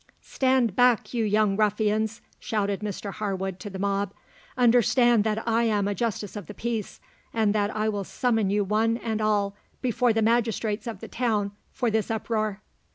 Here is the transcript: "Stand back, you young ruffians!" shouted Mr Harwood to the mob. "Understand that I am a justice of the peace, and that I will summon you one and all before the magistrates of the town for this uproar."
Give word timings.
"Stand 0.23 0.75
back, 0.75 1.13
you 1.13 1.23
young 1.23 1.55
ruffians!" 1.55 2.21
shouted 2.39 2.79
Mr 2.79 3.13
Harwood 3.13 3.59
to 3.59 3.69
the 3.69 3.77
mob. 3.77 4.13
"Understand 4.57 5.23
that 5.25 5.47
I 5.47 5.65
am 5.65 5.87
a 5.87 5.93
justice 5.93 6.35
of 6.35 6.47
the 6.47 6.55
peace, 6.55 6.99
and 7.35 7.53
that 7.53 7.69
I 7.75 7.87
will 7.87 8.03
summon 8.03 8.49
you 8.49 8.63
one 8.63 8.97
and 8.97 9.21
all 9.21 9.55
before 9.79 10.11
the 10.11 10.23
magistrates 10.23 10.87
of 10.87 11.01
the 11.01 11.07
town 11.07 11.51
for 11.71 11.91
this 11.91 12.09
uproar." 12.09 12.63